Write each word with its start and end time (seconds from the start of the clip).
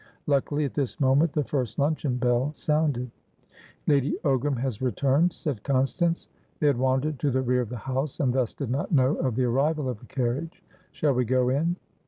Luckily, 0.25 0.65
at 0.65 0.73
this 0.73 0.99
moment 0.99 1.33
the 1.33 1.43
first 1.43 1.77
luncheon 1.77 2.17
bell 2.17 2.53
sounded. 2.55 3.11
"Lady 3.85 4.17
Ogram 4.23 4.57
has 4.57 4.81
returned," 4.81 5.31
said 5.31 5.61
Constance. 5.61 6.27
They 6.59 6.65
had 6.65 6.77
wandered 6.79 7.19
to 7.19 7.29
the 7.29 7.43
rear 7.43 7.61
of 7.61 7.69
the 7.69 7.77
house, 7.77 8.19
and 8.19 8.33
thus 8.33 8.55
did 8.55 8.71
not 8.71 8.91
know 8.91 9.13
of 9.17 9.35
the 9.35 9.43
arrival 9.45 9.87
of 9.87 9.99
the 9.99 10.07
carriage. 10.07 10.63
"Shall 10.91 11.13
we 11.13 11.23
go 11.23 11.49
in?" 11.49 11.75